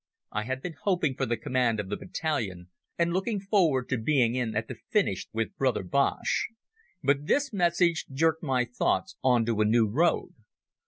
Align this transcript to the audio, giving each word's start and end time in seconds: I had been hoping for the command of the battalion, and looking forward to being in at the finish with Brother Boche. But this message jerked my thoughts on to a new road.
I 0.31 0.45
had 0.45 0.63
been 0.63 0.73
hoping 0.81 1.13
for 1.13 1.27
the 1.27 1.37
command 1.37 1.79
of 1.79 1.89
the 1.89 1.95
battalion, 1.95 2.69
and 2.97 3.13
looking 3.13 3.39
forward 3.39 3.87
to 3.89 3.99
being 3.99 4.33
in 4.33 4.55
at 4.55 4.67
the 4.67 4.77
finish 4.89 5.27
with 5.31 5.55
Brother 5.57 5.83
Boche. 5.83 6.47
But 7.03 7.27
this 7.27 7.53
message 7.53 8.07
jerked 8.11 8.41
my 8.41 8.65
thoughts 8.65 9.15
on 9.23 9.45
to 9.45 9.61
a 9.61 9.65
new 9.65 9.87
road. 9.87 10.33